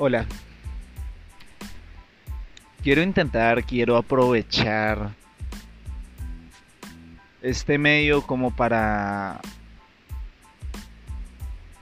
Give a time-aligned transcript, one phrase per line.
[0.00, 0.26] Hola.
[2.84, 5.10] Quiero intentar, quiero aprovechar
[7.42, 9.40] este medio como para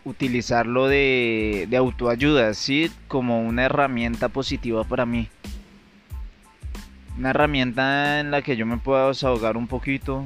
[0.07, 2.91] utilizarlo de, autoayuda, ¿sí?
[3.07, 5.29] Como una herramienta positiva para mí.
[7.19, 10.25] Una herramienta en la que yo me pueda desahogar un poquito,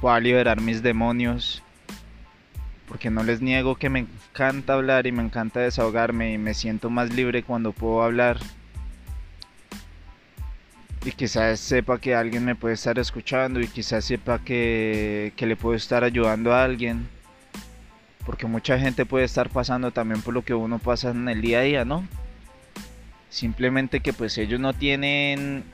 [0.00, 1.60] pueda liberar mis demonios.
[2.88, 6.90] Porque no les niego que me encanta hablar y me encanta desahogarme y me siento
[6.90, 8.38] más libre cuando puedo hablar.
[11.04, 15.56] Y quizás sepa que alguien me puede estar escuchando y quizás sepa que, que le
[15.56, 17.06] puedo estar ayudando a alguien.
[18.26, 21.60] Porque mucha gente puede estar pasando también por lo que uno pasa en el día
[21.60, 22.06] a día, ¿no?
[23.30, 25.64] Simplemente que pues ellos no tienen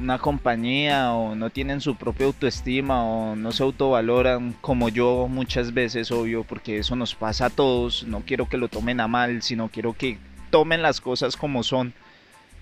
[0.00, 5.74] una compañía o no tienen su propia autoestima o no se autovaloran como yo muchas
[5.74, 8.04] veces, obvio, porque eso nos pasa a todos.
[8.04, 10.18] No quiero que lo tomen a mal, sino quiero que
[10.50, 11.92] tomen las cosas como son.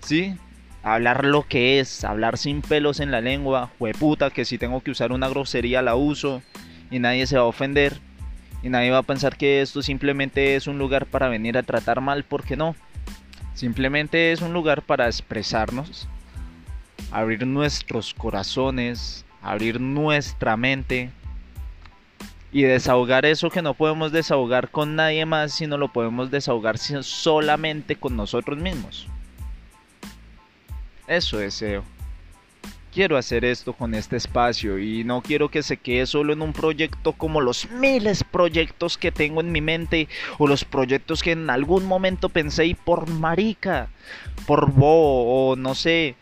[0.01, 0.35] ¿Sí?
[0.83, 4.91] Hablar lo que es, hablar sin pelos en la lengua, puta que si tengo que
[4.91, 6.41] usar una grosería la uso
[6.91, 7.99] y nadie se va a ofender
[8.63, 12.01] y nadie va a pensar que esto simplemente es un lugar para venir a tratar
[12.01, 12.75] mal, porque no.
[13.53, 16.07] Simplemente es un lugar para expresarnos,
[17.11, 21.11] abrir nuestros corazones, abrir nuestra mente
[22.51, 27.95] y desahogar eso que no podemos desahogar con nadie más, sino lo podemos desahogar solamente
[27.95, 29.07] con nosotros mismos.
[31.07, 31.83] Eso deseo.
[32.91, 36.53] Quiero hacer esto con este espacio y no quiero que se quede solo en un
[36.53, 40.07] proyecto como los miles proyectos que tengo en mi mente
[40.39, 43.89] o los proyectos que en algún momento pensé y por marica,
[44.47, 46.15] por bo o no sé,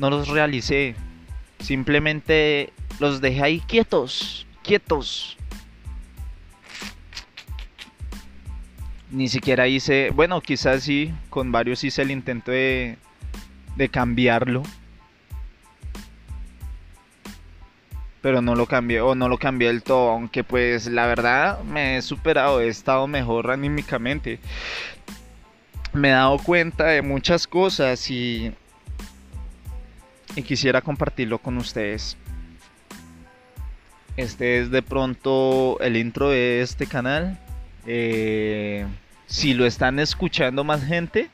[0.00, 0.96] no los realicé.
[1.58, 5.36] Simplemente los dejé ahí quietos, quietos.
[9.10, 12.96] Ni siquiera hice, bueno, quizás sí, con varios hice el intento de,
[13.76, 14.62] de cambiarlo.
[18.22, 21.98] Pero no lo cambié, o no lo cambié del todo, aunque pues la verdad me
[21.98, 24.38] he superado, he estado mejor anímicamente.
[25.92, 28.54] Me he dado cuenta de muchas cosas y
[30.36, 32.16] y quisiera compartirlo con ustedes.
[34.16, 37.38] Este es de pronto el intro de este canal.
[37.86, 38.86] Eh,
[39.26, 41.30] si lo están escuchando más gente,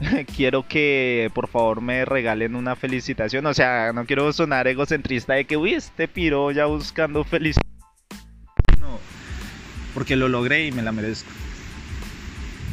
[0.36, 3.46] quiero que por favor me regalen una felicitación.
[3.46, 7.62] O sea, no quiero sonar egocentrista de que, uy, este piro ya buscando felicidad.
[8.80, 8.98] No,
[9.94, 11.30] porque lo logré y me la merezco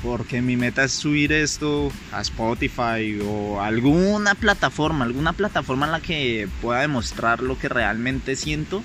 [0.04, 6.00] porque mi meta es subir esto a Spotify o alguna plataforma, alguna plataforma en la
[6.00, 8.84] que pueda demostrar lo que realmente siento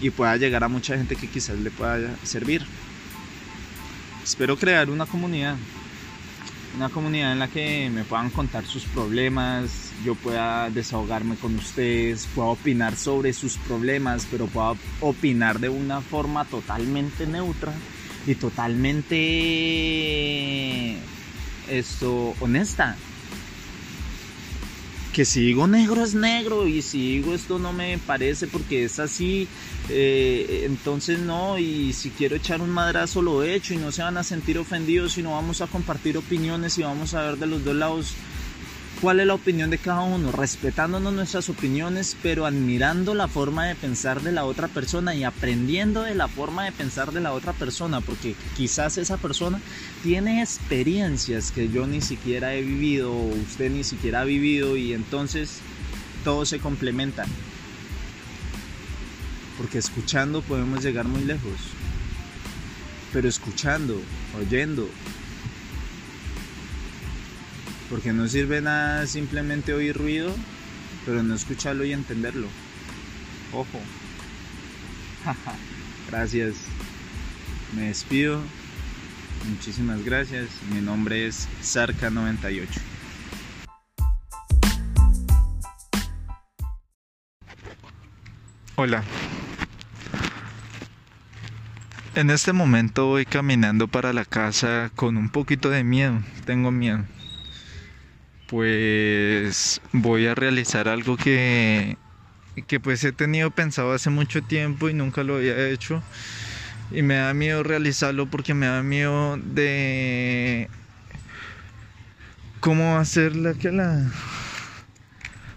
[0.00, 2.66] y pueda llegar a mucha gente que quizás le pueda servir.
[4.24, 5.56] Espero crear una comunidad,
[6.76, 12.26] una comunidad en la que me puedan contar sus problemas, yo pueda desahogarme con ustedes,
[12.34, 17.72] pueda opinar sobre sus problemas, pero pueda opinar de una forma totalmente neutra
[18.26, 19.18] y totalmente
[21.70, 22.96] esto honesta.
[25.12, 28.98] Que si digo negro es negro y si digo esto no me parece porque es
[28.98, 29.46] así,
[29.90, 34.02] eh, entonces no, y si quiero echar un madrazo lo he hecho y no se
[34.02, 37.62] van a sentir ofendidos, sino vamos a compartir opiniones y vamos a ver de los
[37.62, 38.14] dos lados
[39.02, 43.74] cuál es la opinión de cada uno, respetándonos nuestras opiniones, pero admirando la forma de
[43.74, 47.52] pensar de la otra persona y aprendiendo de la forma de pensar de la otra
[47.52, 49.60] persona, porque quizás esa persona
[50.04, 54.92] tiene experiencias que yo ni siquiera he vivido o usted ni siquiera ha vivido y
[54.92, 55.58] entonces
[56.22, 57.24] todo se complementa.
[59.58, 61.58] Porque escuchando podemos llegar muy lejos.
[63.12, 64.00] Pero escuchando,
[64.38, 64.88] oyendo,
[67.92, 70.34] porque no sirve nada simplemente oír ruido,
[71.04, 72.46] pero no escucharlo y entenderlo.
[73.52, 73.78] Ojo.
[76.10, 76.54] gracias.
[77.76, 78.40] Me despido.
[79.46, 80.48] Muchísimas gracias.
[80.72, 82.66] Mi nombre es Sarca98.
[88.76, 89.04] Hola.
[92.14, 96.22] En este momento voy caminando para la casa con un poquito de miedo.
[96.46, 97.04] Tengo miedo
[98.52, 101.96] pues voy a realizar algo que,
[102.66, 106.02] que pues he tenido pensado hace mucho tiempo y nunca lo había hecho.
[106.90, 110.68] Y me da miedo realizarlo porque me da miedo de
[112.60, 114.12] cómo va a ser la que la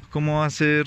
[0.09, 0.86] cómo ser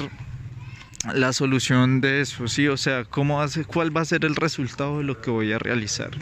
[1.13, 4.97] la solución de eso, sí, o sea, cómo va cuál va a ser el resultado
[4.99, 6.13] de lo que voy a realizar.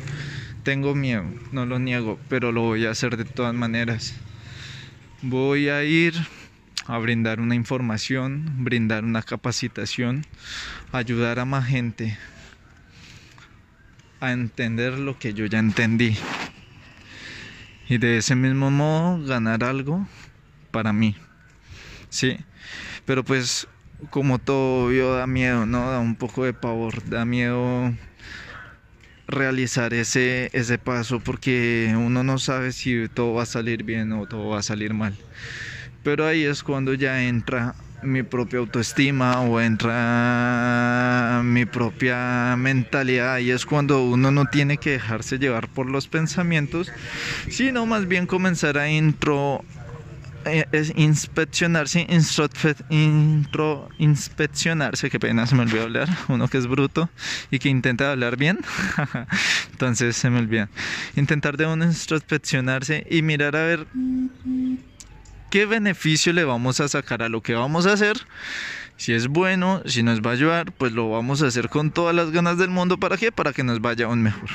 [0.65, 1.23] tengo miedo,
[1.53, 4.26] no lo niego, pero lo voy a hacer de todas maneras.
[5.23, 6.15] Voy a ir
[6.87, 10.27] a brindar una información, brindar una capacitación,
[10.93, 12.19] ayudar a más gente
[14.21, 16.19] a entender lo que yo ya entendí.
[17.89, 20.07] Y de ese mismo modo ganar algo
[20.71, 21.17] para mí.
[22.11, 22.37] Sí.
[23.07, 23.67] Pero pues
[24.11, 25.91] como todo yo da miedo, ¿no?
[25.91, 27.95] Da un poco de pavor, da miedo
[29.29, 34.27] realizar ese, ese paso porque uno no sabe si todo va a salir bien o
[34.27, 35.15] todo va a salir mal.
[36.03, 43.51] Pero ahí es cuando ya entra mi propia autoestima o entra mi propia mentalidad y
[43.51, 46.93] es cuando uno no tiene que dejarse llevar por los pensamientos,
[47.51, 49.65] sino más bien comenzar a intro
[50.47, 52.07] es inspeccionarse,
[53.99, 57.11] inspeccionarse, qué pena, se me olvidó hablar, uno que es bruto
[57.51, 58.59] y que intenta hablar bien,
[59.73, 60.69] entonces se me olvida.
[61.17, 63.87] Intentar de uno introspeccionarse y mirar a ver
[65.51, 68.17] qué beneficio le vamos a sacar a lo que vamos a hacer.
[68.97, 72.15] Si es bueno, si nos va a ayudar, pues lo vamos a hacer con todas
[72.15, 72.99] las ganas del mundo.
[72.99, 73.31] ¿Para qué?
[73.31, 74.49] Para que nos vaya aún mejor.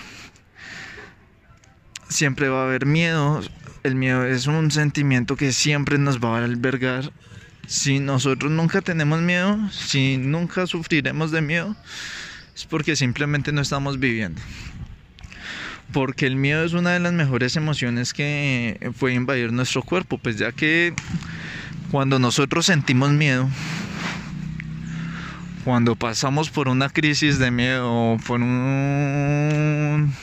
[2.10, 3.42] Siempre va a haber miedo,
[3.84, 7.12] el miedo es un sentimiento que siempre nos va a albergar.
[7.68, 11.76] Si nosotros nunca tenemos miedo, si nunca sufriremos de miedo,
[12.56, 14.42] es porque simplemente no estamos viviendo.
[15.94, 20.38] Porque el miedo es una de las mejores emociones que puede invadir nuestro cuerpo, pues
[20.38, 20.94] ya que
[21.92, 23.50] cuando nosotros sentimos miedo,
[25.64, 30.14] cuando pasamos por una crisis de miedo, por un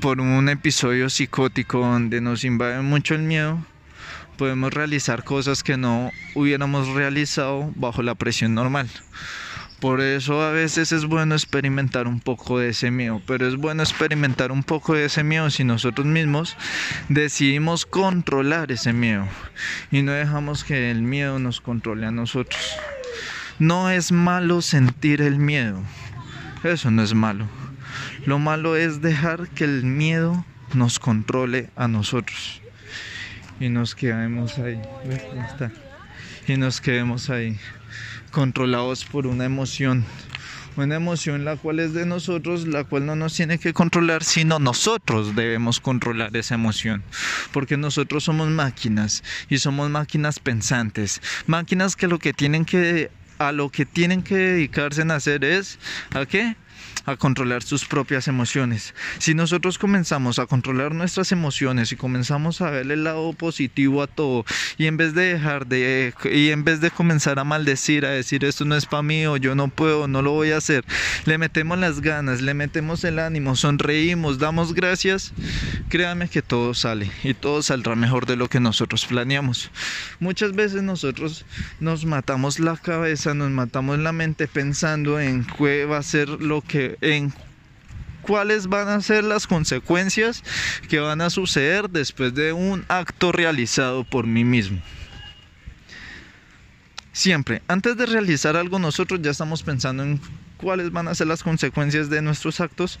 [0.00, 3.58] por un episodio psicótico donde nos invade mucho el miedo,
[4.36, 8.88] podemos realizar cosas que no hubiéramos realizado bajo la presión normal.
[9.80, 13.82] Por eso a veces es bueno experimentar un poco de ese miedo, pero es bueno
[13.82, 16.56] experimentar un poco de ese miedo si nosotros mismos
[17.08, 19.26] decidimos controlar ese miedo
[19.90, 22.60] y no dejamos que el miedo nos controle a nosotros.
[23.58, 25.82] No es malo sentir el miedo,
[26.62, 27.59] eso no es malo.
[28.26, 30.44] Lo malo es dejar que el miedo
[30.74, 32.60] nos controle a nosotros.
[33.58, 34.80] Y nos quedemos ahí.
[36.46, 37.58] Y nos quedemos ahí.
[38.30, 40.04] Controlados por una emoción.
[40.76, 44.58] Una emoción la cual es de nosotros, la cual no nos tiene que controlar, sino
[44.58, 47.02] nosotros debemos controlar esa emoción.
[47.52, 51.20] Porque nosotros somos máquinas y somos máquinas pensantes.
[51.46, 55.78] Máquinas que lo que tienen que a lo que tienen que dedicarse en hacer es
[56.12, 56.56] ¿a qué?
[57.06, 58.94] A controlar sus propias emociones.
[59.18, 64.06] Si nosotros comenzamos a controlar nuestras emociones y comenzamos a ver el lado positivo a
[64.06, 64.44] todo
[64.78, 68.44] y en vez de dejar de y en vez de comenzar a maldecir, a decir
[68.44, 70.84] esto no es para mí o yo no puedo, no lo voy a hacer,
[71.24, 75.32] le metemos las ganas, le metemos el ánimo, sonreímos, damos gracias,
[75.88, 79.70] créame que todo sale y todo saldrá mejor de lo que nosotros planeamos.
[80.18, 81.44] Muchas veces nosotros
[81.80, 86.62] nos matamos la cabeza, nos matamos la mente pensando en qué va a ser lo
[86.62, 87.32] que en
[88.22, 90.42] cuáles van a ser las consecuencias
[90.88, 94.80] que van a suceder después de un acto realizado por mí mismo.
[97.12, 100.20] Siempre, antes de realizar algo, nosotros ya estamos pensando en
[100.56, 102.98] cuáles van a ser las consecuencias de nuestros actos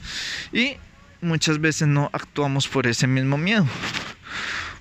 [0.52, 0.76] y
[1.20, 3.66] muchas veces no actuamos por ese mismo miedo,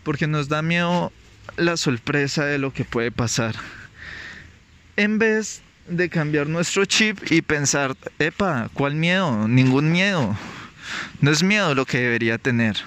[0.04, 1.12] porque nos da miedo
[1.58, 3.56] la sorpresa de lo que puede pasar.
[4.96, 9.48] En vez de cambiar nuestro chip y pensar, epa, ¿cuál miedo?
[9.48, 10.36] Ningún miedo.
[11.22, 12.78] No es miedo lo que debería tener.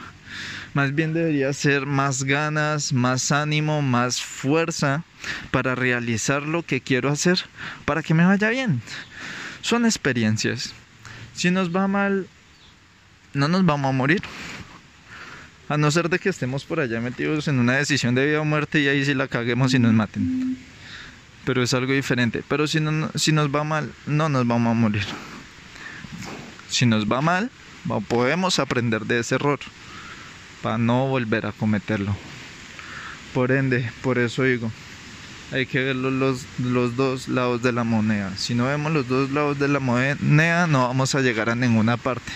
[0.75, 5.05] Más bien debería ser más ganas, más ánimo, más fuerza
[5.51, 7.41] para realizar lo que quiero hacer,
[7.85, 8.81] para que me vaya bien.
[9.61, 10.73] Son experiencias.
[11.35, 12.27] Si nos va mal,
[13.35, 14.23] no nos vamos a morir.
[15.69, 18.45] A no ser de que estemos por allá metidos en una decisión de vida o
[18.45, 20.72] muerte y ahí sí la caguemos y nos maten
[21.45, 22.43] pero es algo diferente.
[22.49, 25.07] Pero si, no, si nos va mal, no nos vamos a morir.
[26.69, 27.51] Si nos va mal,
[28.09, 29.59] podemos aprender de ese error
[30.63, 32.17] para no volver a cometerlo.
[33.35, 34.71] Por ende, por eso digo,
[35.53, 38.37] hay que ver los, los, dos lados de la moneda.
[38.37, 41.97] Si no vemos los dos lados de la moneda, no vamos a llegar a ninguna
[41.97, 42.33] parte.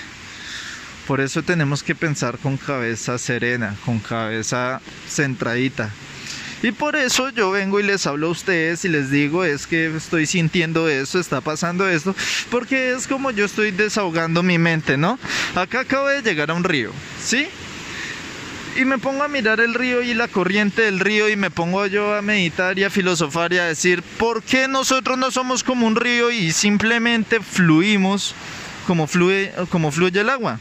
[1.06, 5.90] Por eso tenemos que pensar con cabeza serena, con cabeza centradita,
[6.62, 9.94] y por eso yo vengo y les hablo a ustedes y les digo es que
[9.96, 12.14] estoy sintiendo eso, está pasando esto,
[12.50, 15.18] porque es como yo estoy desahogando mi mente, ¿no?
[15.54, 17.48] Acá acabo de llegar a un río, ¿sí?
[18.78, 21.86] y me pongo a mirar el río y la corriente del río y me pongo
[21.86, 25.86] yo a meditar y a filosofar y a decir, ¿por qué nosotros no somos como
[25.86, 28.34] un río y simplemente fluimos
[28.86, 30.60] como fluye, como fluye el agua?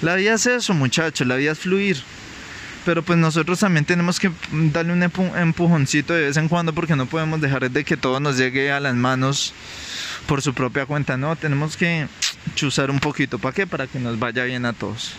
[0.00, 2.02] La vida es eso, muchachos, la vida es fluir.
[2.84, 7.06] Pero pues nosotros también tenemos que darle un empujoncito de vez en cuando porque no
[7.06, 9.52] podemos dejar de que todo nos llegue a las manos
[10.26, 12.06] por su propia cuenta, no, tenemos que
[12.54, 13.66] chuzar un poquito, ¿para qué?
[13.66, 15.12] Para que nos vaya bien a todos.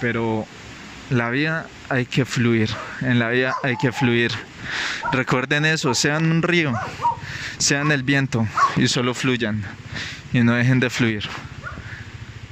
[0.00, 0.46] Pero
[1.10, 4.30] la vida hay que fluir, en la vida hay que fluir.
[5.12, 6.72] Recuerden eso, sean un río,
[7.58, 8.46] sean el viento
[8.76, 9.64] y solo fluyan
[10.32, 11.24] y no dejen de fluir.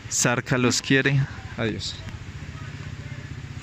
[0.08, 1.20] Sarca los quiere.
[1.56, 1.96] Adiós.